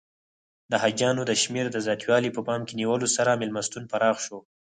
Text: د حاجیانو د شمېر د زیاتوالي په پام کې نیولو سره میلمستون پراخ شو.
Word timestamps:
د 0.71 0.73
حاجیانو 0.83 1.21
د 1.29 1.31
شمېر 1.41 1.65
د 1.71 1.77
زیاتوالي 1.85 2.29
په 2.33 2.41
پام 2.47 2.61
کې 2.67 2.73
نیولو 2.79 3.07
سره 3.15 3.39
میلمستون 3.41 3.83
پراخ 3.91 4.17
شو. 4.25 4.39